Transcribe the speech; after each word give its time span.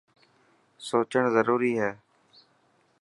سوچڻ 0.87 1.23
ضروري 1.35 1.71
هي. 1.81 1.91